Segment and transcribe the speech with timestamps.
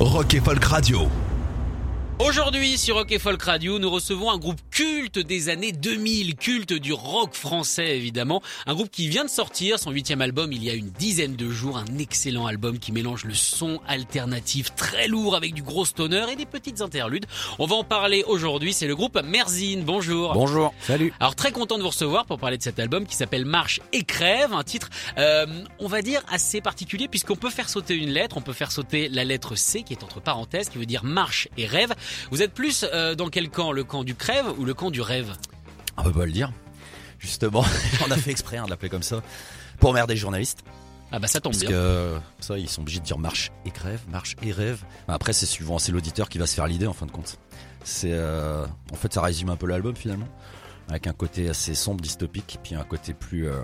[0.00, 1.08] Rock et Folk Radio.
[2.20, 6.72] Aujourd'hui sur Rock et Folk Radio, nous recevons un groupe culte des années 2000, culte
[6.72, 10.68] du rock français évidemment, un groupe qui vient de sortir son huitième album il y
[10.68, 15.36] a une dizaine de jours, un excellent album qui mélange le son alternatif très lourd
[15.36, 17.24] avec du gros stoner et des petites interludes.
[17.60, 19.84] On va en parler aujourd'hui, c'est le groupe Merzine.
[19.84, 20.32] Bonjour.
[20.34, 20.74] Bonjour.
[20.80, 21.12] Salut.
[21.20, 24.02] Alors très content de vous recevoir pour parler de cet album qui s'appelle Marche et
[24.02, 25.46] crève, un titre euh,
[25.78, 29.08] on va dire assez particulier puisqu'on peut faire sauter une lettre, on peut faire sauter
[29.08, 31.94] la lettre C qui est entre parenthèses qui veut dire marche et rêve.
[32.30, 33.72] Vous êtes plus euh, dans quel camp?
[33.72, 35.32] Le camp du crève ou le camp du rêve?
[35.96, 36.52] On peut pas le dire.
[37.18, 37.64] Justement,
[38.06, 39.22] on a fait exprès hein, de l'appeler comme ça
[39.78, 40.62] pour emmerder les journalistes.
[41.10, 41.70] Ah bah ça tombe Parce bien.
[41.70, 44.84] que ça, ils sont obligés de dire marche et crève, marche et rêve.
[45.06, 47.38] Bah, après, c'est suivant, c'est l'auditeur qui va se faire l'idée en fin de compte.
[47.82, 50.28] C'est, euh, en fait, ça résume un peu l'album finalement,
[50.88, 53.58] avec un côté assez sombre, dystopique, puis un côté plus euh,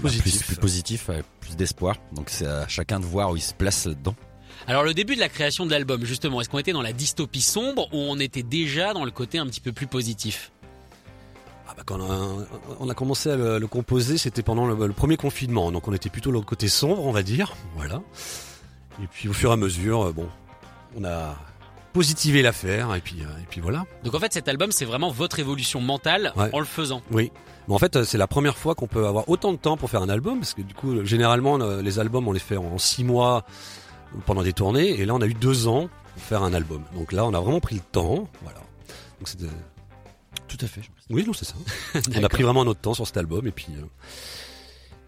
[0.00, 0.22] positif.
[0.22, 1.96] plus, plus positif, avec plus d'espoir.
[2.12, 4.14] Donc c'est à chacun de voir où il se place dedans.
[4.66, 7.40] Alors le début de la création de l'album justement, est-ce qu'on était dans la dystopie
[7.40, 10.52] sombre ou on était déjà dans le côté un petit peu plus positif?
[11.68, 12.46] Ah bah, quand on a,
[12.80, 15.92] on a commencé à le, le composer, c'était pendant le, le premier confinement, donc on
[15.92, 17.54] était plutôt le côté sombre, on va dire.
[17.76, 18.00] Voilà.
[19.02, 20.28] Et puis au fur et à mesure, euh, bon,
[20.96, 21.36] on a
[21.92, 23.84] positivé l'affaire, et puis, euh, et puis voilà.
[24.04, 26.50] Donc en fait cet album c'est vraiment votre évolution mentale Ouais.
[26.52, 27.02] en le faisant.
[27.10, 27.32] Oui.
[27.68, 29.90] Mais en fait, euh, c'est la première fois qu'on peut avoir autant de temps pour
[29.90, 32.78] faire un album, parce que du coup, généralement, le- les albums, on les fait en
[32.78, 33.44] six mois
[34.26, 36.82] pendant des tournées, et là, on a eu deux ans pour faire un album.
[36.94, 38.60] Donc là, on a vraiment pris le temps, voilà.
[39.18, 39.46] Donc c'était
[40.48, 40.82] Tout à fait.
[41.10, 41.54] Oui, non, c'est ça.
[42.16, 43.84] On a pris vraiment notre temps sur cet album et puis euh,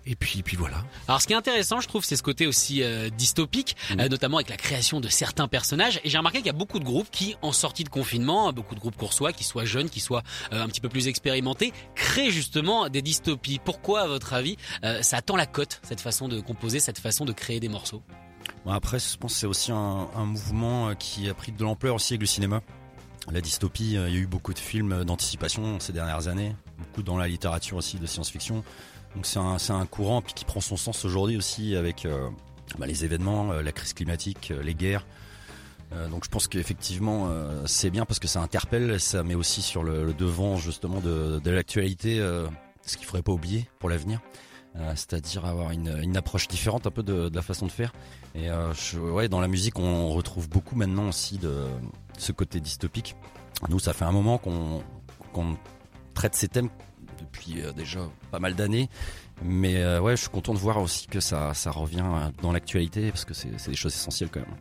[0.05, 0.85] et puis et puis voilà.
[1.07, 4.39] Alors ce qui est intéressant je trouve c'est ce côté aussi euh, dystopique, euh, notamment
[4.39, 6.01] avec la création de certains personnages.
[6.05, 8.75] Et j'ai remarqué qu'il y a beaucoup de groupes qui en sortie de confinement, beaucoup
[8.75, 12.31] de groupes coursois, qui soient jeunes, qui soient euh, un petit peu plus expérimentés, créent
[12.31, 13.61] justement des dystopies.
[13.65, 14.57] Pourquoi à votre avis
[15.01, 18.03] ça attend la cote cette façon de composer, cette façon de créer des morceaux?
[18.67, 22.15] Après, je pense que c'est aussi un, mouvement euh, qui a pris de l'ampleur aussi
[22.15, 22.61] avec le cinéma.
[23.31, 27.03] La dystopie, euh, il y a eu beaucoup de films d'anticipation ces dernières années, beaucoup
[27.03, 28.63] dans la littérature aussi de science-fiction.
[29.15, 32.31] Donc c'est un, un courant qui prend son sens aujourd'hui aussi avec euh,
[32.79, 35.05] bah, les événements, euh, la crise climatique, euh, les guerres.
[35.93, 39.61] Euh, donc je pense qu'effectivement euh, c'est bien parce que ça interpelle, ça met aussi
[39.61, 42.47] sur le, devant justement de, de l'actualité euh,
[42.87, 44.21] ce qu'il faudrait pas oublier pour l'avenir.
[44.77, 47.93] Euh, c'est-à-dire avoir une, approche différente un peu de, la façon de faire.
[48.35, 51.67] Et euh, ouais, dans la musique, on retrouve beaucoup maintenant aussi de
[52.19, 53.15] ce côté dystopique.
[53.69, 55.57] Nous, ça fait un moment qu'on
[56.15, 56.71] traite ces thèmes
[57.19, 58.01] depuis euh, déjà
[58.31, 58.89] pas mal d'années.
[59.45, 62.05] Mais ouais, je suis content de voir aussi que ça, revient
[62.43, 64.55] dans l'actualité parce que c'est des choses essentielles quand même.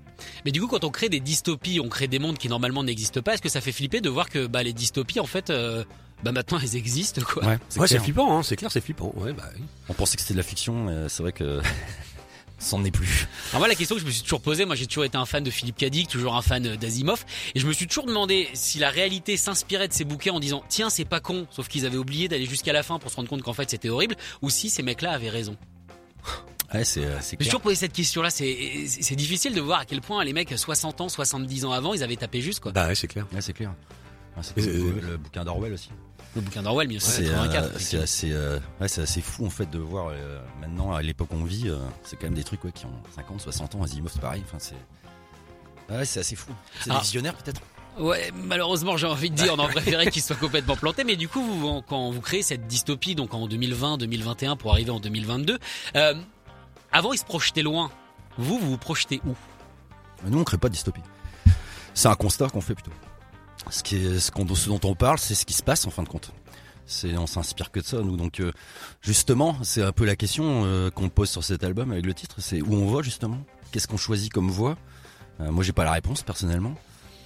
[0.43, 3.21] Mais du coup, quand on crée des dystopies, on crée des mondes qui normalement n'existent
[3.21, 3.35] pas.
[3.35, 5.53] Est-ce que ça fait flipper de voir que bah, les dystopies, en fait,
[6.23, 9.13] bah, maintenant elles existent quoi Ouais, c'est flippant, hein, c'est clair, c'est flippant.
[9.15, 9.63] Ouais, bah, oui.
[9.89, 11.61] On pensait que c'était de la fiction, mais c'est vrai que
[12.59, 13.27] c'en est plus.
[13.49, 15.25] Alors moi la question que je me suis toujours posée, moi j'ai toujours été un
[15.25, 18.47] fan de Philippe Cadic, toujours un fan euh, d'Asimov, et je me suis toujours demandé
[18.53, 21.85] si la réalité s'inspirait de ces bouquins en disant tiens c'est pas con, sauf qu'ils
[21.87, 24.49] avaient oublié d'aller jusqu'à la fin pour se rendre compte qu'en fait c'était horrible, ou
[24.51, 25.57] si ces mecs-là avaient raison.
[26.73, 28.45] Ouais, c'est euh, J'ai toujours posé cette question-là, c'est
[29.15, 32.15] difficile de voir à quel point les mecs 60 ans, 70 ans avant, ils avaient
[32.15, 32.71] tapé juste quoi.
[32.71, 33.25] bah ouais, c'est clair.
[33.33, 33.73] Ouais, c'est clair.
[34.37, 35.89] Ouais, c'est euh, le, le bouquin d'Orwell aussi.
[36.35, 37.63] Le bouquin d'Orwell C'est 1984.
[37.65, 38.03] euh, c'est effectivement.
[38.03, 41.43] assez, euh, ouais, c'est assez fou en fait de voir euh, maintenant à l'époque on
[41.43, 44.21] vit, euh, c'est quand même des trucs ouais, qui ont 50, 60 ans, Asimov c'est
[44.21, 44.41] pareil.
[44.45, 46.51] Enfin, c'est ouais, c'est assez fou.
[46.79, 46.95] C'est Ah.
[46.95, 47.61] des visionnaires peut-être.
[47.99, 51.27] Ouais, malheureusement, j'ai envie de dire, on aurait préféré qu'il soit complètement planté, mais du
[51.27, 55.59] coup, vous, quand vous créez cette dystopie, donc en 2020, 2021, pour arriver en 2022,
[55.97, 56.13] euh,
[56.93, 57.91] avant, ils se projetaient loin.
[58.37, 59.35] Vous, vous vous projetez où?
[60.25, 61.01] Nous on crée pas de dystopie.
[61.93, 62.91] C'est un constat qu'on fait plutôt.
[63.69, 66.31] Ce, qui ce, dont on parle, c'est ce qui se passe en fin de compte.
[66.85, 68.17] C'est, on s'inspire que de ça, nous.
[68.17, 68.51] Donc, euh,
[69.01, 72.37] justement, c'est un peu la question euh, qu'on pose sur cet album avec le titre.
[72.39, 73.37] C'est où on va justement?
[73.71, 74.77] Qu'est-ce qu'on choisit comme voie
[75.39, 76.73] Euh, Moi, j'ai pas la réponse personnellement.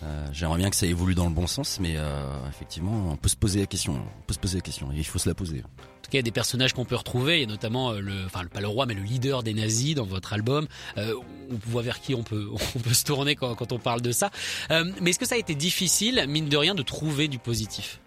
[0.04, 3.30] Euh, J'aimerais bien que ça évolue dans le bon sens, mais euh, effectivement, on peut
[3.30, 3.94] se poser la question.
[3.94, 4.92] On peut se poser la question.
[4.92, 5.64] Et il faut se la poser.
[6.06, 7.38] En tout cas, il y a des personnages qu'on peut retrouver.
[7.38, 9.96] Il y a notamment euh, le, enfin, pas le roi, mais le leader des nazis
[9.96, 10.68] dans votre album.
[10.98, 11.16] Euh,
[11.50, 14.12] on voit vers qui on peut, on peut se tourner quand, quand on parle de
[14.12, 14.30] ça.
[14.70, 18.00] Euh, mais est-ce que ça a été difficile, mine de rien, de trouver du positif?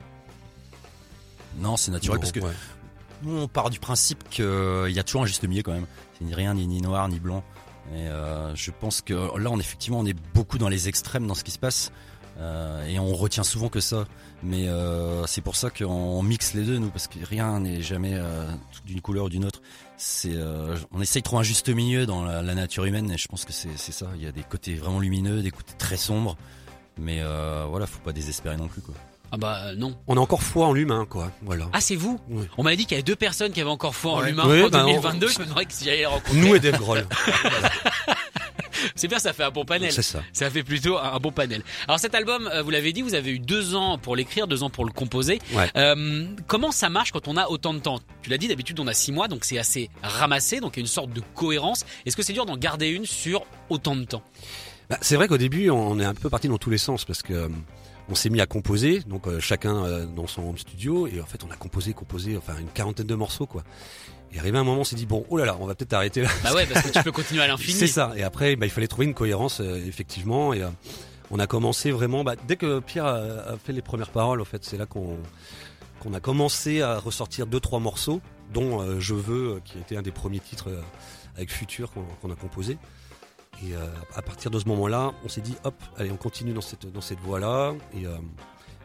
[1.58, 2.52] Non, c'est naturel parce que ouais.
[3.22, 4.44] nous on part du principe qu'il
[4.90, 5.86] y a toujours un juste milieu quand même.
[6.16, 7.42] C'est ni rien ni, ni noir ni blanc.
[7.94, 11.34] Et euh, je pense que là, on effectivement, on est beaucoup dans les extrêmes dans
[11.34, 11.90] ce qui se passe.
[12.38, 14.06] Euh, et on retient souvent que ça.
[14.42, 18.14] Mais euh, c'est pour ça qu'on mixe les deux, nous, parce que rien n'est jamais
[18.14, 18.46] euh,
[18.84, 19.60] d'une couleur ou d'une autre.
[19.96, 23.18] C'est, euh, on essaye de trouver un juste milieu dans la, la nature humaine, et
[23.18, 24.06] je pense que c'est, c'est ça.
[24.14, 26.36] Il y a des côtés vraiment lumineux, des côtés très sombres.
[26.96, 28.94] Mais euh, voilà, faut pas désespérer non plus, quoi.
[29.30, 29.94] Ah bah euh, non.
[30.06, 31.30] On a encore foi en l'humain, quoi.
[31.42, 31.68] Voilà.
[31.72, 32.46] Ah c'est vous Oui.
[32.56, 34.28] On m'avait dit qu'il y avait deux personnes qui avaient encore foi en Ouais.
[34.30, 35.28] l'humain Oui, en bah, on- 2022.
[35.28, 36.38] Je me demandais si j'allais les rencontrer.
[36.40, 37.06] Nous et Dave Grohl.
[38.94, 39.90] C'est bien, ça fait un bon panel.
[39.92, 40.22] C'est ça.
[40.32, 41.62] Ça fait plutôt un bon panel.
[41.88, 44.62] Alors cet album, euh, vous l'avez dit, vous avez eu deux ans pour l'écrire, deux
[44.62, 45.40] ans pour le composer.
[45.52, 45.68] Ouais.
[45.76, 47.98] Euh, comment ça marche quand on a autant de temps?
[48.22, 50.82] Tu l'as dit, d'habitude on a six mois, donc c'est assez ramassé, donc il y
[50.82, 51.84] a une sorte de cohérence.
[52.06, 54.22] Est-ce que c'est dur d'en garder une sur autant de temps?
[54.88, 57.22] Bah, c'est vrai qu'au début, on est un peu parti dans tous les sens parce
[57.22, 57.48] que euh,
[58.08, 61.26] on s'est mis à composer, donc euh, chacun euh, dans son home studio, et en
[61.26, 63.64] fait, on a composé, composé, enfin une quarantaine de morceaux, quoi.
[64.32, 66.20] Et arrivé un moment, on s'est dit bon, oh là là, on va peut-être arrêter
[66.22, 66.28] là.
[66.42, 67.72] Bah ouais, parce que tu peux continuer à l'infini.
[67.72, 68.12] C'est ça.
[68.16, 70.52] Et après, bah, il fallait trouver une cohérence, euh, effectivement.
[70.52, 70.68] Et euh,
[71.30, 72.24] on a commencé vraiment.
[72.24, 75.16] Bah, dès que Pierre a, a fait les premières paroles, en fait, c'est là qu'on
[76.00, 78.20] qu'on a commencé à ressortir deux trois morceaux,
[78.52, 80.80] dont euh, Je veux, qui a été un des premiers titres euh,
[81.36, 82.78] avec Futur qu'on qu'on a composé.
[83.64, 86.60] Et euh, à partir de ce moment-là, on s'est dit hop, allez, on continue dans
[86.60, 87.74] cette dans cette voie-là.
[87.94, 88.16] Et euh,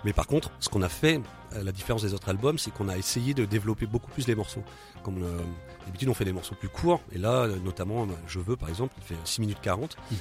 [0.03, 1.21] mais par contre, ce qu'on a fait,
[1.53, 4.35] euh, la différence des autres albums, c'est qu'on a essayé de développer beaucoup plus les
[4.35, 4.63] morceaux.
[5.03, 5.37] Comme euh,
[5.85, 7.01] d'habitude, on fait des morceaux plus courts.
[7.11, 9.95] Et là, euh, notamment, euh, Je veux, par exemple, il fait 6 minutes 40.
[10.11, 10.17] Mhm.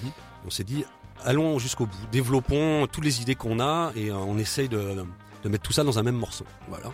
[0.47, 0.85] On s'est dit,
[1.25, 5.05] allons jusqu'au bout, développons toutes les idées qu'on a et on essaye de,
[5.43, 6.45] de mettre tout ça dans un même morceau.
[6.69, 6.93] Voilà.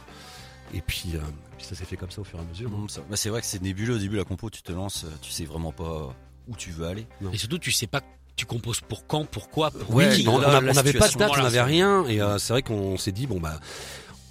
[0.73, 1.21] Et puis, euh,
[1.57, 2.71] puis ça s'est fait comme ça au fur et à mesure.
[2.71, 5.05] Mmh, ça- bah, c'est vrai que c'est nébuleux au début la compo, tu te lances,
[5.23, 6.15] tu sais vraiment pas
[6.49, 7.07] où tu veux aller.
[7.33, 8.01] Et surtout, tu sais pas
[8.37, 10.29] tu composes pour quand, pourquoi, pour Ouais, qui.
[10.29, 13.27] on n'avait pas de date, on n'avait rien, et euh, c'est vrai qu'on s'est dit
[13.27, 13.59] bon bah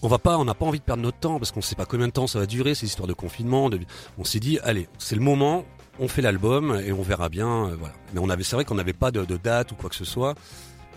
[0.01, 1.85] on va pas, on n'a pas envie de perdre notre temps parce qu'on sait pas
[1.85, 3.69] combien de temps ça va durer, ces histoires de confinement.
[3.69, 3.79] de-
[4.17, 5.65] On s'est dit allez, c'est le moment,
[5.99, 7.93] on fait l'album et on verra bien, euh, voilà.
[8.13, 10.05] Mais on avait, c'est vrai qu'on n'avait pas de, de date ou quoi que ce
[10.05, 10.35] soit,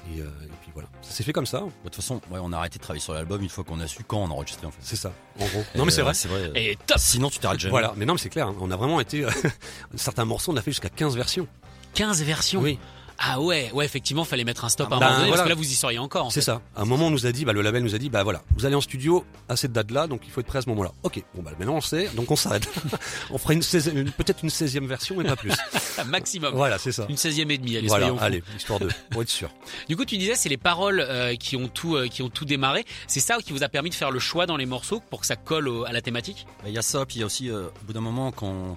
[0.08, 2.52] et, euh, et puis voilà, ça s'est fait comme ça, De toute façon, ouais, on
[2.52, 4.70] a arrêté de travailler sur l'album une fois qu'on a su quand on enregistrait en
[4.70, 4.81] fait.
[4.81, 5.64] c'est ça, en gros.
[5.75, 6.49] Et, Non mais c'est euh, vrai.
[6.49, 6.64] Vrai.
[6.64, 7.70] Et top Sinon tu t'arrêtes jamais.
[7.70, 9.26] Voilà, mais non mais c'est clair, hein, on a vraiment été
[9.94, 11.47] certains morceaux, on a fait jusqu'à 15 versions.
[11.94, 12.61] 15 versions?
[12.61, 12.79] Oui.
[13.22, 15.43] Ah ouais, ouais, effectivement, fallait mettre un stop Ah à un bah, moment donné, parce
[15.43, 16.26] que là, vous y seriez encore.
[16.26, 16.62] en C'est ça.
[16.75, 18.43] À un moment, on nous a dit, bah, le label nous a dit, bah voilà,
[18.56, 20.93] vous allez en studio à cette date-là, donc il faut être prêt à ce moment-là.
[21.02, 22.67] Ok, bon bah maintenant on sait, donc on s'arrête.
[23.31, 25.52] on fera une 16e une- peut-être une 16e version, mais pas plus.
[26.06, 26.55] Maximum.
[26.55, 27.06] voilà, c'est ça.
[27.11, 29.50] Une 16e et demie, allez, Voilà, allez, histoire de, pour être sûr.
[29.88, 32.44] Du coup, tu disais, c'est les paroles euh, qui ont tout, euh, qui ont tout
[32.46, 32.84] démarré.
[33.06, 35.26] C'est ça qui vous a permis de faire le choix dans les morceaux pour que
[35.26, 36.46] ça colle au- à la thématique?
[36.62, 38.32] Bah, Il y a ça, puis il y a aussi, euh, au bout d'un moment,
[38.32, 38.76] quand on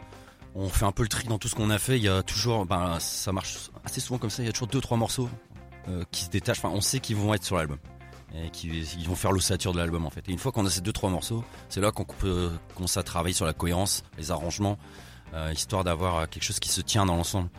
[0.70, 2.66] fait un peu le tri dans tout ce qu'on a fait, il y a toujours,
[2.66, 5.30] ben, ça marche assez souvent comme ça, il y a toujours deux, trois morceaux
[5.90, 6.60] euh, qui se détachent.
[6.60, 7.78] Enfin, on sait qu'ils vont être sur l'album.
[8.36, 10.28] Et qui ils vont faire l'ossature de l'album en fait.
[10.28, 12.52] Et une fois qu'on a ces deux trois morceaux, c'est là qu'on peut
[12.96, 14.80] à travailler sur la cohérence, les arrangements,
[15.36, 17.50] euh, histoire d'avoir quelque chose qui se tient dans l'ensemble.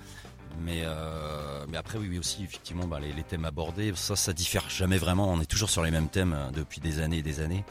[0.60, 4.68] Mais euh, mais après oui, oui aussi effectivement bah, les, thèmes abordés, ça ça diffère
[4.68, 5.28] jamais vraiment.
[5.28, 7.64] On est toujours sur les mêmes thèmes depuis des années et des années.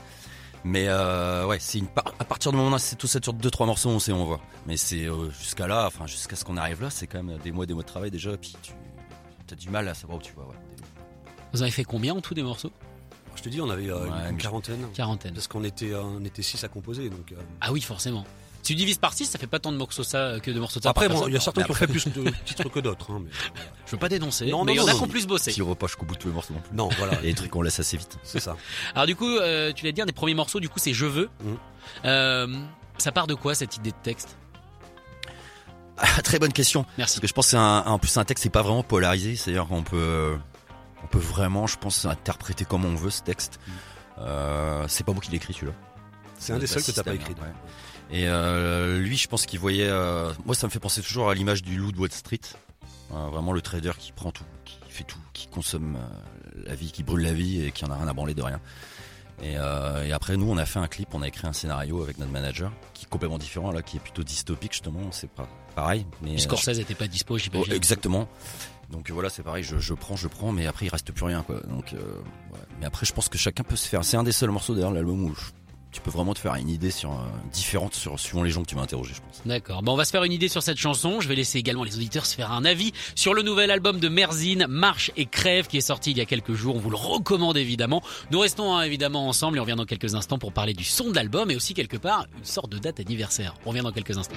[0.65, 3.33] Mais euh, ouais, c'est une par- à partir du moment où c'est tout ça sur
[3.33, 4.39] deux trois morceaux, on sait, on voit.
[4.65, 7.51] Mais c'est euh, jusqu'à là, enfin jusqu'à ce qu'on arrive là, c'est quand même des
[7.51, 8.35] mois, des mois de travail déjà.
[8.37, 8.73] Puis tu
[9.53, 10.43] as du mal à savoir où tu vas.
[10.43, 10.55] Ouais.
[11.51, 12.71] Vous avez fait combien en tout des morceaux?
[13.35, 14.85] Je te dis, on avait euh, Ouais, une quarantaine.
[14.93, 15.33] Quarantaine.
[15.33, 17.31] Parce qu'on était, euh, on était six à composer, donc.
[17.31, 18.23] euh, Ah oui, forcément.
[18.63, 20.79] Si tu divises par 6, ça fait pas tant de morceaux ça que de morceaux
[20.79, 20.91] de ça.
[20.91, 23.11] Après, bon, il y a certains qui ont fait plus de titres que d'autres.
[23.11, 23.29] Hein, mais.
[23.85, 25.51] Je veux pas dénoncer, Non, mais il y en a qui ont plus bossé.
[25.51, 26.73] Qui pas jusqu'au bout de tous les morceaux non plus.
[26.73, 27.19] Non, voilà.
[27.23, 28.17] Et des trucs qu'on laisse assez vite.
[28.23, 28.55] C'est ça.
[28.95, 31.05] Alors du coup, euh, tu l'as dit, un des premiers morceaux, du coup, c'est Je
[31.05, 31.29] veux.
[31.43, 31.57] Mhm.
[32.05, 32.63] Euh,
[32.99, 34.37] ça part de quoi cette idée de texte?
[35.97, 36.85] Ah, très bonne question.
[36.97, 37.15] Merci.
[37.15, 39.35] Parce que je pense que c'est un, en plus un texte, c'est pas vraiment polarisé.
[39.35, 40.37] C'est-à-dire qu'on peut,
[41.03, 43.59] on peut vraiment, je pense, interpréter comme on veut ce texte.
[44.19, 45.73] Euh, c'est pas moi qui l'écris celui-là.
[46.39, 47.33] C'est un des seuls que t'as pas écrit.
[47.33, 47.47] ouais.
[48.11, 49.87] Et euh, lui, je pense qu'il voyait.
[49.89, 52.39] euh, moi, ça me fait penser toujours à l'image du loup de Wall Street.
[53.11, 56.91] Euh, vraiment le trader qui prend tout, qui fait tout, qui consomme euh, la vie,
[56.91, 58.59] qui brûle la vie et qui en a rien à branler de rien.
[59.41, 62.17] Et, et après, nous, on a fait un clip, on a écrit un scénario avec
[62.19, 65.11] notre manager qui est complètement différent, là, qui est plutôt dystopique justement.
[65.11, 66.05] C'est pas pareil.
[66.21, 67.73] Mais Scorsese était pas dispo, Oh, j'imagine.
[67.73, 68.29] exactement.
[68.91, 71.41] Donc voilà, c'est pareil, je, je prends, je prends, mais après il reste plus rien,
[71.41, 71.59] quoi.
[71.67, 71.97] Donc, euh,
[72.53, 72.59] ouais.
[72.79, 74.05] mais après, je pense que chacun peut se faire.
[74.05, 75.41] C'est un des seuls morceaux d'ailleurs de l'album où je-
[75.93, 77.23] tu peux vraiment te faire une idée sur euh,
[77.53, 79.41] différente sur suivant les gens que tu vas interroger, je pense.
[79.45, 79.83] D'accord.
[79.83, 81.21] Bon, on va se faire une idée sur cette chanson.
[81.21, 84.09] Je vais laisser également les auditeurs se faire un avis sur le nouvel album de
[84.09, 86.75] Merzine, Marche et Crève, qui est sorti il y a quelques jours.
[86.75, 88.01] On vous le recommande évidemment.
[88.31, 91.11] Nous restons hein, évidemment ensemble et on revient dans quelques instants pour parler du son
[91.11, 93.53] de l'album et aussi quelque part une sorte de date anniversaire.
[93.65, 94.35] On revient dans quelques instants.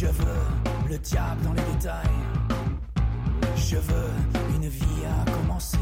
[0.00, 2.06] Je veux le diable dans les détails.
[3.56, 5.76] Je veux une vie à commencer.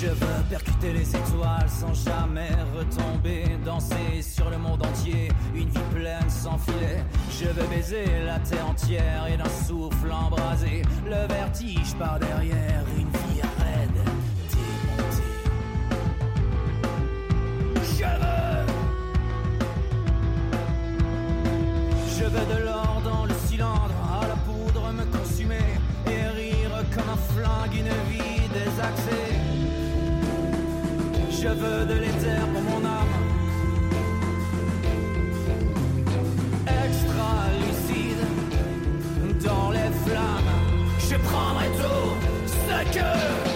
[0.00, 5.88] Je veux percuter les étoiles sans jamais retomber, danser sur le monde entier, une vie
[5.94, 7.04] pleine sans filet.
[7.38, 12.82] Je veux baiser la terre entière et d'un souffle embrasé, le vertige par derrière,
[22.44, 25.68] de l'or dans le cylindre, à la poudre me consumer
[26.06, 29.32] et rire comme un flingue, une vie désaxée.
[31.30, 33.16] Je veux de l'éther pour mon âme.
[36.66, 38.24] Extra lucide
[39.44, 40.54] dans les flammes.
[40.98, 42.14] Je prendrai tout
[42.46, 43.55] ce que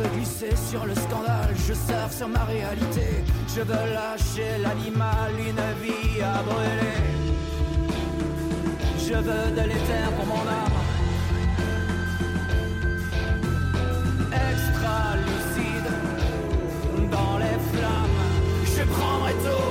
[0.00, 3.24] peux glisser sur le scandale, je surfe sur ma réalité.
[3.54, 7.00] Je veux lâcher l'animal, une vie à brûler.
[8.98, 10.80] Je veux de l'éther pour mon âme.
[14.32, 15.90] Extra lucide
[17.10, 18.20] dans les flammes.
[18.76, 19.69] Je prendrai tout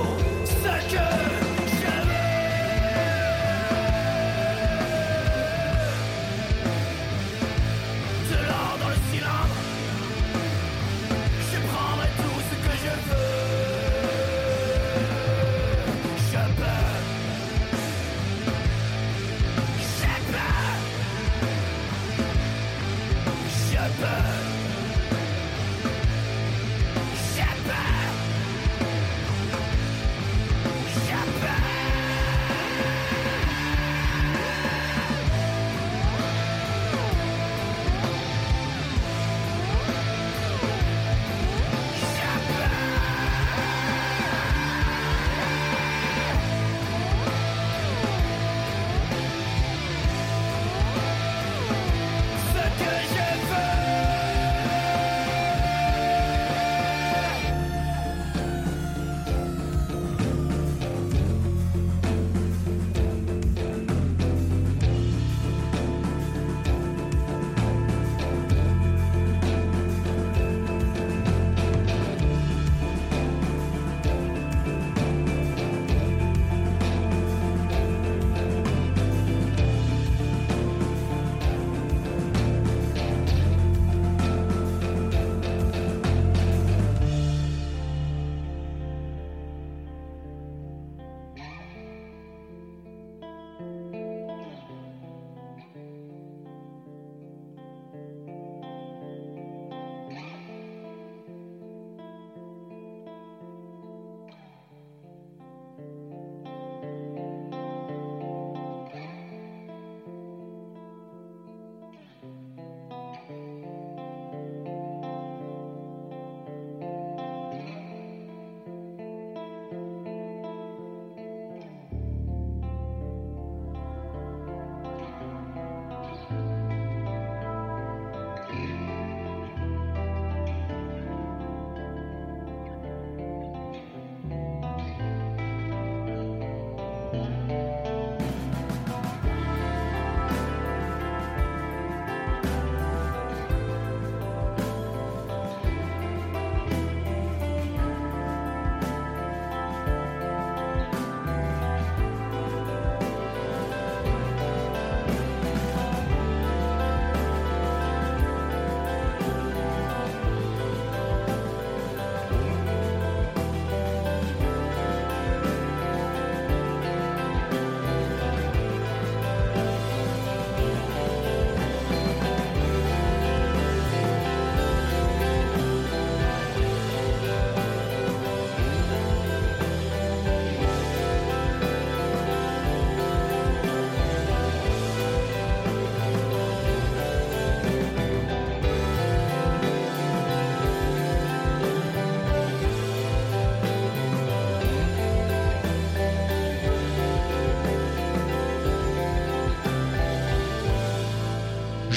[23.80, 24.59] Je peux.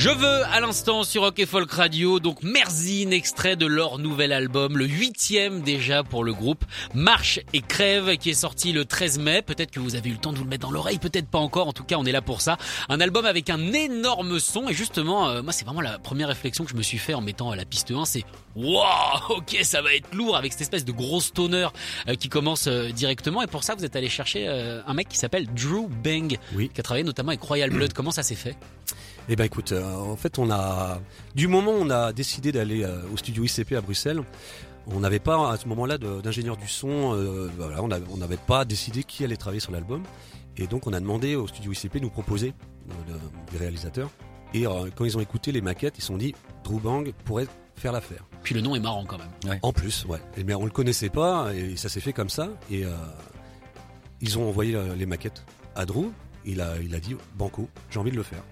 [0.04, 4.34] Je veux à l'instant sur Rock et Folk Radio, donc Merzine, extrait de leur nouvel
[4.34, 9.20] album, le huitième déjà pour le groupe, Marche et Crève, qui est sorti le 13
[9.20, 9.42] mai.
[9.42, 11.40] Peut-être que vous avez eu le temps de vous le mettre dans l'oreille, peut-être pas
[11.40, 11.70] encore.
[11.70, 12.58] En tout cas, on est là pour ça.
[12.90, 14.68] Un album avec un énorme son.
[14.68, 17.22] Et justement, euh, moi, c'est vraiment la première réflexion que je me suis fait en
[17.22, 18.04] mettant à la piste 1.
[18.04, 18.26] C'est
[18.58, 18.84] waouh,
[19.38, 21.70] ok, ça va être lourd avec cette espèce de gros stoner
[22.10, 23.42] euh, qui commence euh, directement.
[23.42, 26.70] Et pour ça, vous êtes allé chercher euh, un mec qui s'appelle Drew Bang, Oui.
[26.74, 27.94] qui a travaillé notamment avec Royal Blood.
[27.96, 28.58] Comment ça s'est fait?
[29.30, 31.00] Eh ben écoute, euh, en fait on a
[31.34, 34.22] du moment où on a décidé d'aller euh, au studio ICP à Bruxelles,
[34.88, 38.38] on n'avait pas à ce moment-là d'ingénieur du son, euh, voilà, on n'avait on n'avait
[38.38, 40.04] pas décidé qui allait travailler sur l'album,
[40.58, 42.54] et donc on a demandé au studio ICP de nous proposer
[42.90, 43.18] euh,
[43.52, 44.10] des réalisateurs.
[44.54, 47.48] Et euh, quand ils ont écouté les maquettes, ils se sont dit Drew Bang pourrait
[47.76, 48.26] faire l'affaire.
[48.44, 49.58] Puis le nom est marrant quand même.
[49.64, 50.20] En plus, ouais.
[50.38, 52.50] Et bien on le connaissait pas et ça s'est fait comme ça.
[52.70, 52.92] Et euh,
[54.22, 55.44] ils ont envoyé euh, les maquettes
[55.76, 56.12] à Drew.
[56.46, 58.44] Il a, il a dit Banco, j'ai envie de le faire.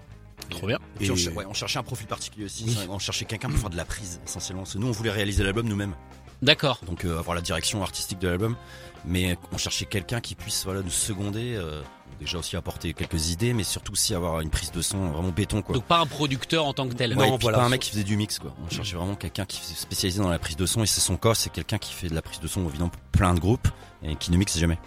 [0.50, 0.78] Trop bien.
[1.00, 2.64] Et- on, cher- ouais, on cherchait un profil particulier aussi.
[2.66, 2.76] Oui.
[2.88, 4.62] On cherchait quelqu'un pour faire de la prise essentiellement.
[4.62, 5.94] Parce que nous, on voulait réaliser l'album nous-mêmes.
[6.42, 6.80] D'accord.
[6.86, 8.56] Donc euh, avoir la direction artistique de l'album.
[9.04, 11.54] Mais on cherchait quelqu'un qui puisse voilà, nous seconder.
[11.56, 11.82] euh,
[12.20, 15.60] déjà aussi apporter quelques idées, mais surtout aussi avoir une prise de son vraiment béton.
[15.60, 15.74] Quoi.
[15.74, 17.14] Donc pas un producteur en tant que tel.
[17.14, 17.58] Non, Ouais, et puis voilà.
[17.58, 18.54] pas un mec qui faisait du mix quoi.
[18.64, 21.16] On cherchait vraiment quelqu'un qui est spécialisé dans la prise de son et c'est son
[21.16, 23.66] cas, c'est quelqu'un qui fait de la prise de son évidemment pour plein de groupes
[24.04, 24.78] et qui ne mixe jamais.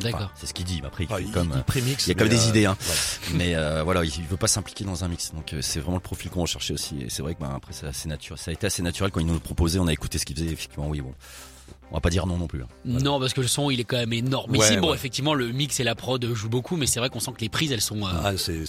[0.00, 0.20] D'accord.
[0.22, 0.80] Enfin, c'est ce qu'il dit.
[0.82, 2.48] mais Après, il, Ah, fait il, comme, il prémixe, il y a comme des euh,
[2.48, 2.76] idées, hein.
[2.80, 3.00] voilà.
[3.34, 5.32] mais euh, voilà, il, il veut pas s'impliquer dans un mix.
[5.32, 7.02] Donc euh, c'est vraiment le profil qu'on recherchait aussi.
[7.02, 8.38] Et c'est vrai que bah, après c'est assez naturel.
[8.38, 9.78] Ça a été assez naturel quand il nous le proposait.
[9.78, 10.46] On a écouté ce qu'il faisait.
[10.46, 11.14] Effectivement, oui bon.
[11.90, 12.62] On va pas dire non non plus.
[12.62, 12.68] hein.
[12.84, 14.50] Non, parce que le son il est quand même énorme.
[14.52, 14.94] Ouais, Ici, bon, ouais.
[14.96, 17.48] effectivement, le mix et la prod jouent beaucoup, mais c'est vrai qu'on sent que les
[17.48, 18.02] prises elles sont.
[18.04, 18.64] euh, Ah, c'est,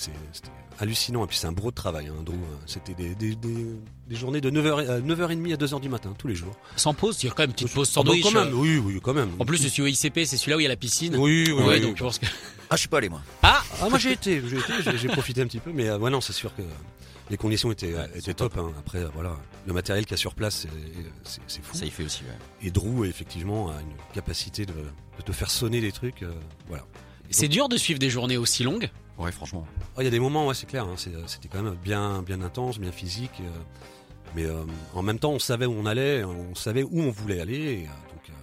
[0.80, 1.24] hallucinant.
[1.24, 2.36] Et puis c'est un gros travail, hein, Drew.
[2.68, 3.66] C'était des, des, des,
[4.08, 6.56] des journées de 9h, euh, 9h30 à 2h du matin, tous les jours.
[6.76, 8.24] Sans pause, il y a quand même une petite pause Ah, bah, sandwich.
[8.24, 8.58] quand même, euh.
[8.58, 9.32] oui, oui, quand même.
[9.40, 11.16] En plus, le studio ICP, c'est celui-là où il y a la piscine.
[11.16, 11.82] oui, oui, ouais, oui.
[11.82, 12.28] donc je pense que.
[12.70, 13.22] Ah, je suis pas allé moi.
[13.42, 14.42] Ah Ah, moi j'ai été,
[14.98, 16.62] j'ai profité un petit peu, mais euh, ouais, non, c'est sûr que
[17.30, 18.58] les conditions étaient, Ouais, étaient top.
[18.58, 18.72] hein.
[18.80, 19.36] Après, euh, voilà,
[19.66, 20.66] le matériel qu'il y a sur place,
[21.24, 21.76] c'est, c'est fou.
[21.76, 22.24] Ça y fait aussi.
[22.24, 22.68] Ouais.
[22.68, 26.24] Et Drew, effectivement, a une capacité de, de te faire sonner des trucs.
[26.24, 26.34] euh,
[26.68, 26.86] voilà.
[27.30, 28.90] C'est dur de suivre des journées aussi longues?
[29.18, 29.68] Ouais, franchement.
[29.96, 30.86] Oh, Il y a des moments, ouais, c'est clair.
[30.86, 33.42] hein, c'était quand même bien, bien intense, bien physique.
[33.42, 33.50] euh,
[34.36, 34.64] mais euh,
[34.94, 37.56] en même temps, on savait où on allait, on savait où on voulait aller.
[37.58, 38.34] Et, euh, donc, euh,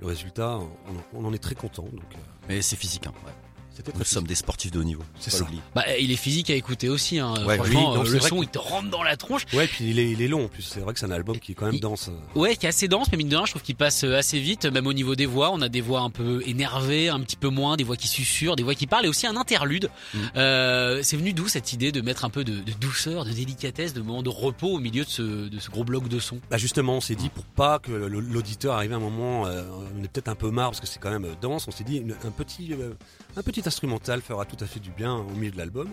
[0.00, 1.84] le résultat, on, on en est très content.
[1.84, 3.06] Donc, euh, Mais c'est physique.
[3.06, 3.12] Hein.
[3.24, 3.32] Ouais.
[3.76, 5.02] C'était Nous sommes des sportifs de haut niveau.
[5.20, 5.44] C'est ça.
[5.74, 7.18] Bah, il est physique à écouter aussi.
[7.18, 7.34] Hein.
[7.46, 9.44] Ouais, Franchement, oui, non, euh, le son que- il te rentre dans la tronche.
[9.52, 10.62] Ouais, puis il est, il est long en plus.
[10.62, 12.10] C'est vrai que c'est un album qui est quand même Il- dense.
[12.34, 14.38] Ouais, qui est assez dense, mais mine de rien, je trouve qu'il passe euh, assez
[14.40, 15.50] vite, même au niveau des voix.
[15.52, 18.56] On a des voix un peu énervées, un petit peu moins, des voix qui susurrent,
[18.56, 19.90] des voix qui parlent, et aussi un interlude.
[20.14, 20.18] Mm.
[20.36, 23.92] Euh, c'est venu d'où cette idée de mettre un peu de, de douceur, de délicatesse,
[23.94, 26.38] de moment de repos au milieu de ce, de ce gros bloc de son?
[26.50, 29.62] Bah justement, on s'est dit pour pas que l'auditeur arrive à un moment, euh,
[29.98, 31.66] on est peut-être un peu marre parce que c'est quand même dense.
[31.68, 32.92] On s'est dit une- un petit, euh,
[33.36, 35.88] un petit instrumental fera tout à fait du bien au milieu de l'album.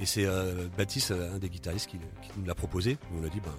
[0.00, 2.98] Et c'est euh, Baptiste, euh, un des guitaristes, qui, qui nous l'a proposé.
[3.20, 3.50] On a dit, bah,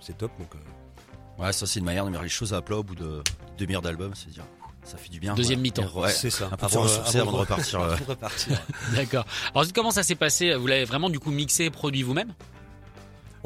[0.00, 0.30] c'est- top.
[0.38, 2.94] Donc, euh, Ouais, ça c'est une manière de mettre les choses à plat au bout
[2.94, 3.22] de
[3.58, 4.44] demi-heure d'album, c'est dire
[4.84, 5.34] ça fait du bien.
[5.34, 5.90] Deuxième mi-temps.
[5.94, 6.10] Ouais.
[6.10, 6.48] c'est ça.
[6.50, 8.58] Un peu de se ressourcer avant de repartir, avant repartir.
[8.94, 9.26] D'accord.
[9.54, 10.54] Alors comment ça s'est passé?
[10.54, 12.32] Vous l'avez vraiment du coup mixé et produit vous-même?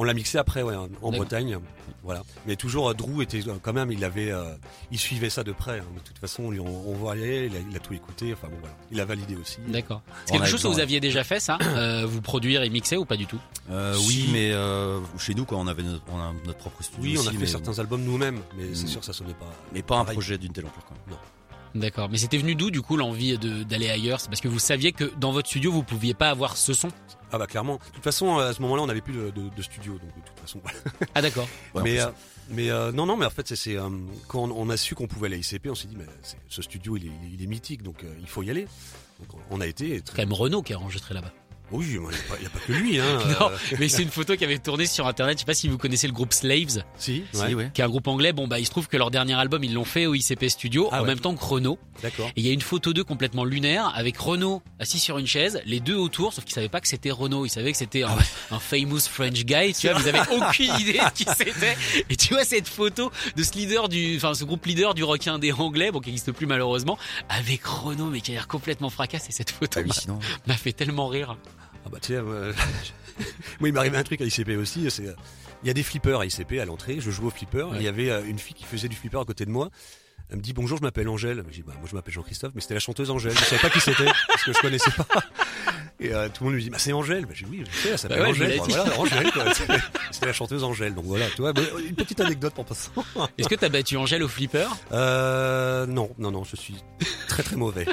[0.00, 0.88] On l'a mixé après, ouais, en.
[1.12, 1.58] Bretagne,
[2.02, 2.22] voilà.
[2.46, 4.54] Mais toujours, euh, Drew était euh, quand même, il avait, euh,
[4.90, 5.80] il suivait ça de près.
[5.80, 5.84] hein.
[5.94, 8.32] De toute façon, on, lui- on, on voyait, il a, il a tout écouté.
[8.32, 8.74] Enfin bon, voilà.
[8.90, 9.58] Il a validé aussi.
[9.68, 10.00] D'accord.
[10.24, 13.04] C'est quelque chose que vous aviez déjà fait ça euh, Vous produire et mixer ou
[13.04, 13.38] pas du tout?
[13.70, 14.06] Euh, Si.
[14.08, 17.02] oui, mais euh, chez nous, quoi, on avait notre, on a notre propre studio.
[17.02, 18.88] Oui, on a fait mais, certains albums nous-mêmes, mais c'est Mm.
[18.88, 19.52] sûr que ça sonnait pas.
[19.74, 20.14] mais pas un pareil.
[20.16, 20.86] projet d'une telle ampleur.
[20.86, 20.96] Quoi.
[21.74, 22.09] D'accord.
[22.11, 24.20] Mais c'était venu d'où du coup l'envie d'aller ailleurs?
[24.20, 26.88] C'est parce que vous saviez que dans votre studio vous pouviez pas avoir ce son?
[27.33, 27.76] Ah bah clairement.
[27.76, 30.26] De toute façon, à ce moment-là, on n'avait plus de, de- de studio, donc de
[30.28, 30.61] toute façon.
[30.62, 30.78] voilà.
[31.14, 31.48] Ah d'accord.
[31.74, 32.06] Ouais, mais euh,
[32.48, 33.88] mais euh, non, non, mais en fait, c'est- euh,
[34.26, 36.38] quand on, on a su qu'on pouvait aller à ICP, on s'est dit, mais c'est-
[36.48, 38.66] ce studio, il est, il est- mythique, donc euh, il faut y aller.
[39.20, 39.90] Donc on a été.
[39.90, 40.16] et C'est Très...
[40.16, 41.33] quand même Renault qui a enregistré là-bas.
[41.72, 42.06] Oui, il n'y
[42.46, 42.98] a, pas que lui.
[42.98, 45.37] Hein, Non, euh, mais c'est une photo qui avait tourné sur internet.
[45.38, 47.70] Je sais pas si vous connaissez le groupe Slaves, si, si, ouais, ouais.
[47.72, 48.33] qui est un groupe anglais.
[48.33, 50.88] Bon bah il se trouve que leur dernier album ils l'ont fait au ICP Studio
[50.90, 51.06] Ah en ouais.
[51.09, 51.78] même temps que Renault.
[52.02, 52.28] d'accord.
[52.28, 55.61] Et il y a une photo d'eux complètement lunaire avec Renault assis sur une chaise,
[55.64, 57.46] les deux autour, sauf qu'ils savaient pas que c'était Renault.
[57.46, 58.16] Ils savaient que c'était un,
[58.50, 59.72] un famous French guy.
[59.72, 61.76] Tu vois, vous avez aucune idée de qui c'était.
[62.09, 65.26] Et tu vois cette photo de ce leader du, enfin ce groupe leader du rock
[65.28, 69.28] indé anglais, bon qui n'existe plus malheureusement, avec Renault mais qui a l'air complètement fracassé.
[69.30, 70.18] Cette photo Hallucinant.
[70.46, 71.37] m'a fait tellement rire.
[71.84, 72.52] Ah bah tiens, euh,
[73.60, 74.90] moi il arrivé un truc à ICP aussi.
[74.90, 75.14] C'est, euh,
[75.62, 76.98] il y a des flippers à ICP à l'entrée.
[77.00, 77.62] Je joue au flipper.
[77.62, 77.76] Ouais.
[77.76, 79.70] Il y avait euh, une fille qui faisait du flipper à côté de moi.
[80.30, 81.42] Elle me dit bonjour, je m'appelle Angèle.
[81.48, 83.32] Je dis bah moi je m'appelle Jean-Christophe, mais c'était la chanteuse Angèle.
[83.36, 85.06] Je savais pas qui c'était parce que je connaissais pas.
[85.98, 87.26] Et euh, tout le monde lui dit bah c'est Angèle.
[87.26, 88.58] Bah, j'ai dit oui, je sais, elle s'appelle Bah ouais, je Angèle.
[88.58, 89.32] Bah, voilà, Angèle.
[89.32, 89.44] quoi.
[90.12, 90.94] C'était la chanteuse Angèle.
[90.94, 92.92] Donc voilà, tu vois, bah, une petite anecdote pour passant.
[93.36, 94.68] Est-ce que t'as battu Angèle au flipper?
[94.92, 96.76] Euh, non, non, non, je suis
[97.26, 97.86] très très mauvais.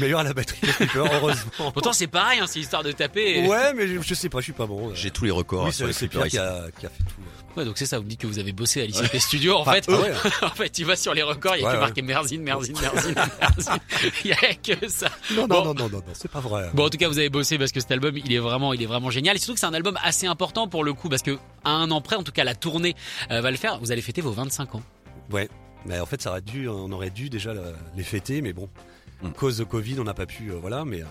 [0.00, 1.70] Meilleur à la batterie que Flipper, heureusement.
[1.72, 3.46] Pourtant, c'est pareil, hein, c'est histoire de taper.
[3.46, 4.94] Ouais, mais je, je sais pas, je suis pas bon.
[4.94, 7.20] J'ai tous les records Oui, sur c'est Pierre qui a, qui a fait tout.
[7.56, 9.54] Ouais, donc c'est ça, vous me dites que vous avez bossé à l'ICP Studio.
[9.54, 10.12] En fait, ah ouais.
[10.42, 12.76] en fait, tu vas sur les records, il y a Ouais, que marqué Merzine, Merzine,
[12.80, 13.78] Merzine, Merzine.
[14.24, 15.08] Il y a que ça.
[15.36, 15.58] Non, Bon.
[15.62, 16.68] non, non, non, non, non, c'est pas vrai.
[16.74, 18.82] Bon, en tout cas, vous avez bossé parce que cet album, il est vraiment, il
[18.82, 19.36] est vraiment génial.
[19.36, 21.92] Et surtout que c'est un album assez important pour le coup, parce que à un
[21.92, 22.96] an près, en tout cas, la tournée
[23.30, 23.78] euh, va le faire.
[23.78, 24.82] Vous allez fêter vos 25 ans.
[25.30, 25.48] Ouais,
[25.86, 27.62] mais en fait, ça aurait dû, on aurait dû déjà le-
[27.96, 28.68] les fêter, mais bon,
[29.22, 31.06] À cause de Covid, on n'a pas pu, euh, voilà, mais euh,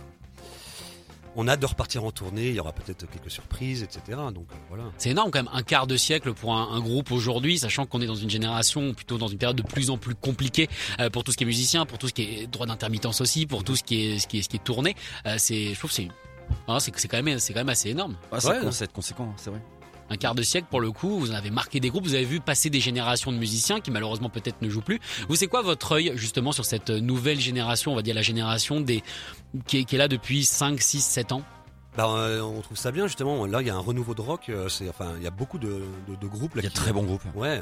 [1.36, 2.50] on a hâte de repartir en tournée.
[2.50, 4.02] Il y aura peut-être quelques surprises, etc.
[4.34, 4.84] Donc euh, voilà.
[4.98, 8.02] C'est énorme quand même, un quart de siècle pour un, un groupe aujourd'hui, sachant qu'on
[8.02, 11.24] est dans une génération, plutôt dans une période de plus en plus compliquée euh, pour
[11.24, 13.76] tout ce qui est musicien, pour tout ce qui est droit d'intermittence aussi, pour tout
[13.76, 14.96] ce qui est, ce qui est, ce qui est tourné.
[15.26, 16.08] Euh, c'est, je trouve que c'est,
[16.68, 18.16] ah, c'est, c'est quand même, c'est quand même assez énorme.
[18.32, 18.88] Ah, ça Ouais.
[18.94, 19.62] conséquent, hein, c'est vrai.
[20.14, 22.24] Un quart de siècle pour le coup, vous en avez marqué des groupes, vous avez
[22.24, 25.00] vu passer des générations de musiciens qui malheureusement peut-être ne jouent plus.
[25.28, 28.80] Vous c'est quoi votre œil justement sur cette nouvelle génération, on va dire la génération
[28.80, 29.02] des
[29.66, 31.42] qui est, qui est là depuis 5, 6, 7 ans?
[31.98, 33.46] Bah, euh, on trouve ça bien justement.
[33.48, 34.50] Là, il y a un renouveau de rock.
[34.50, 36.62] euh, C'est, enfin, il y a beaucoup de, de, de groupes là.
[36.62, 37.24] Il y a qui- très bons groupes.
[37.36, 37.62] Ouais,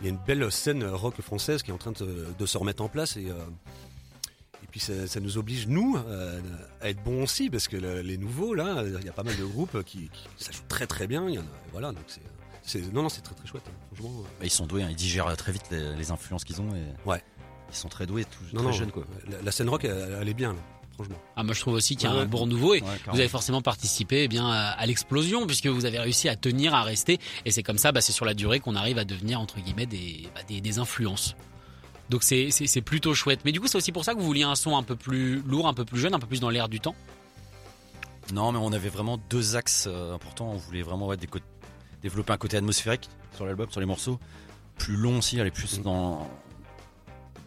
[0.00, 2.58] il y a une belle scène rock française qui est en train de, de se
[2.58, 3.95] remettre en place et, euh, et
[4.76, 6.38] puis ça, ça nous oblige nous euh,
[6.82, 9.34] à être bons aussi parce que le- les nouveaux là, il y a pas mal
[9.36, 11.26] de groupes qui, qui ça joue très très bien.
[11.28, 12.04] Il y en a, voilà, donc
[12.62, 13.62] c'est, non non c'est très très chouette.
[13.68, 16.44] hein, franchement, euh, Bah, Ils sont doués, hein, ils digèrent très vite les, les influences
[16.44, 16.68] qu'ils ont.
[16.74, 17.22] Et Ouais.
[17.70, 19.06] Ils sont très doués, tout, non très non, jeunes quoi.
[19.30, 20.58] La, la scène rock elle, elle est bien là,
[20.94, 21.16] franchement.
[21.36, 22.28] Ah, moi je trouve aussi qu'il y a Ouais, un ouais.
[22.28, 25.86] bon renouveau et Ouais, vous avez forcément participé eh bien à, à l'explosion puisque vous
[25.86, 28.60] avez réussi à tenir, à rester et c'est comme ça, bah, c'est sur la durée
[28.60, 31.34] qu'on arrive à devenir entre guillemets des, bah, des, des influences.
[32.08, 32.50] Donc c'est,
[32.84, 33.40] plutôt chouette.
[33.44, 35.40] Mais du coup c'est aussi pour ça que vous vouliez un son un peu plus
[35.42, 36.94] lourd, un peu plus jeune, un peu plus dans l'air du temps?
[38.32, 40.50] Non, mais on avait vraiment deux axes euh, importants.
[40.50, 41.16] On voulait vraiment ouais,
[42.02, 44.18] développer un côté atmosphérique sur l'album, sur les morceaux.
[44.78, 46.28] Plus long aussi, aller plus dans,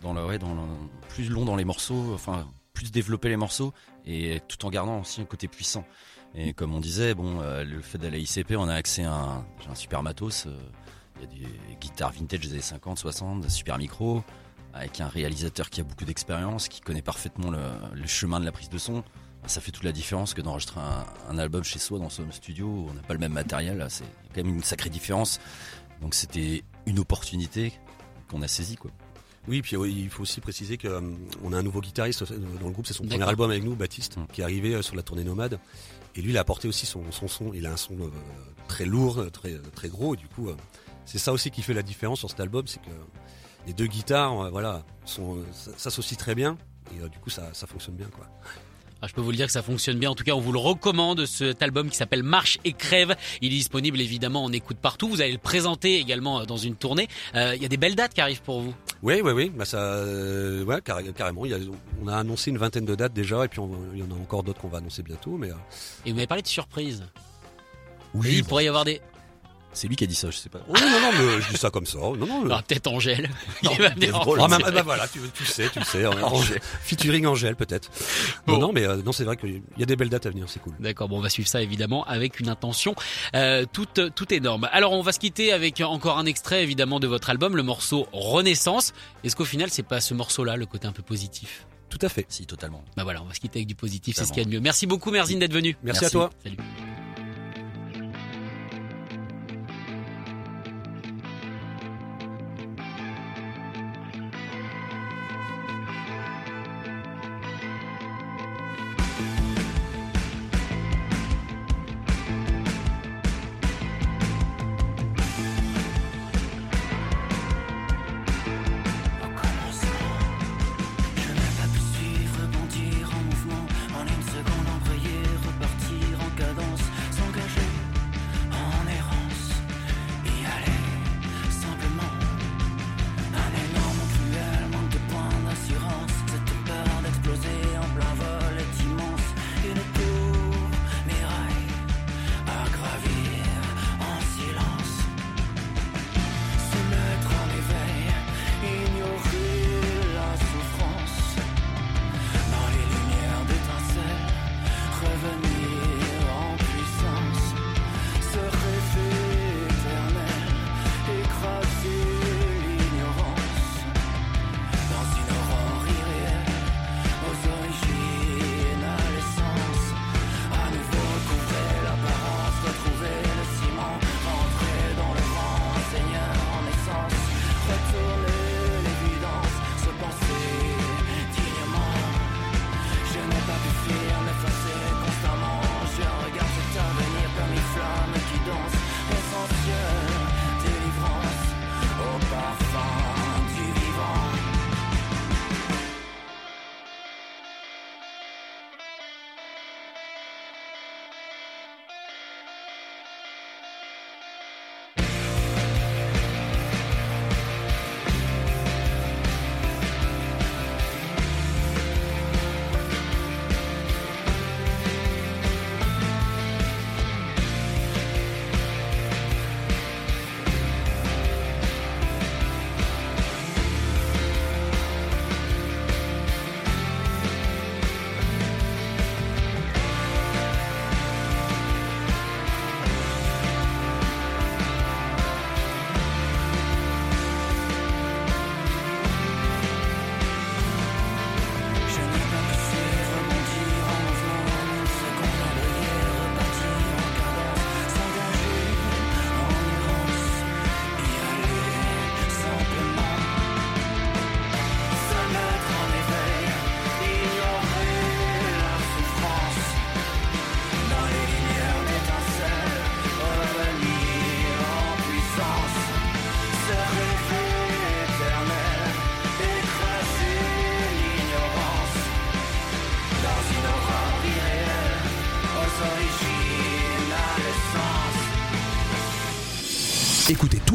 [0.02, 0.62] dans le, ouais, dans le-
[1.10, 3.74] plus long dans les morceaux, enfin plus développer les morceaux
[4.06, 5.86] et tout en gardant aussi un côté puissant.
[6.34, 9.12] Et comme on disait, bon, euh, le fait d'aller à ICP, on a accès à
[9.14, 9.38] un,
[9.70, 10.46] un super matos.
[10.48, 10.58] euh,
[11.18, 14.24] Il y a des guitares vintage des années 50, 60, des super micros,
[14.74, 17.60] avec un réalisateur qui a beaucoup d'expérience, qui connaît parfaitement le,
[17.94, 19.04] le chemin de la prise de son.
[19.48, 22.68] Ça fait toute la différence que d'enregistrer un, un album chez soi dans son studio
[22.68, 23.86] où on n'a pas le même matériel.
[23.90, 24.04] C'est
[24.36, 25.40] quand même une sacrée différence.
[26.02, 27.74] Donc c'était une opportunité
[28.30, 28.92] qu'on a saisie quoi.
[29.48, 31.02] Oui, puis il faut aussi préciser que euh,
[31.52, 34.18] a un nouveau guitariste euh, dans le groupe, c'est son premier album avec nous, Baptiste,
[34.18, 34.26] Mm.
[34.32, 35.60] qui est arrivé euh, sur la tournée Nomade.
[36.16, 37.54] Et lui, il a apporté aussi son, son son.
[37.54, 38.10] Il a un son euh,
[38.68, 40.14] très lourd, très très gros.
[40.14, 40.56] Et du coup, euh,
[41.06, 42.90] c'est ça aussi qui fait la différence sur cet album, c'est que
[43.68, 44.84] les deux guitares, euh, voilà,
[45.20, 45.44] euh,
[45.78, 46.58] s'associent très bien.
[46.96, 48.26] Et euh, du coup, ça, ça fonctionne bien, quoi.
[49.02, 50.10] Ah, je peux vous le dire que ça fonctionne bien.
[50.10, 53.16] En tout cas, on vous le recommande, cet album qui s'appelle Marche et Crève.
[53.40, 55.08] Il est disponible évidemment en écoute partout.
[55.08, 57.08] Vous allez le présenter également dans une tournée.
[57.34, 58.74] Euh, Il y a des belles dates qui arrivent pour vous.
[59.02, 59.52] Oui, oui, oui.
[59.56, 61.46] Bah ça, euh, ouais, carré- carrément.
[61.46, 61.60] Il y a,
[62.04, 64.20] on a annoncé une vingtaine de dates déjà, et puis on- il y en a
[64.20, 65.38] encore d'autres qu'on va annoncer bientôt.
[65.38, 65.56] Mais euh,
[66.06, 67.06] Et vous m'avez parlé de surprises.
[68.14, 69.00] Oui, il pourrait y avoir des...
[69.74, 70.60] c'est lui qui a dit ça, je sais pas.
[70.68, 71.98] oui, non, non, mais je dis ça comme ça.
[72.00, 72.46] Non, non.
[72.46, 73.30] Alors, peut-être Angèle.
[73.64, 74.64] Il va venir en Ah, plus.
[74.64, 76.06] bah, bah, voilà, tu, tu sais, tu le sais.
[76.06, 76.60] Angèle.
[76.84, 77.90] Featuring Angèle, peut-être.
[78.48, 78.54] Bon.
[78.54, 80.46] Non, non, mais euh, non, c'est vrai qu'il y a des belles dates à venir,
[80.50, 80.74] c'est cool.
[80.80, 82.96] D'accord, bon, on va suivre ça évidemment avec une intention
[83.36, 84.68] euh, toute, toute énorme.
[84.72, 88.08] Alors, on va se quitter avec encore un extrait évidemment de votre album, le morceau
[88.12, 88.94] Renaissance.
[89.24, 91.68] Est-ce qu'au final, c'est pas ce morceau-là le côté un peu positif?
[91.90, 92.26] Tout à fait.
[92.30, 92.84] Si, totalement.
[92.98, 94.52] Bah voilà, on va se quitter avec du positif, c'est ce qu'il y a de
[94.52, 94.60] mieux.
[94.60, 95.76] Merci beaucoup, Merzine, d'être venu.
[95.84, 96.30] Merci, à toi.
[96.44, 96.58] Salut.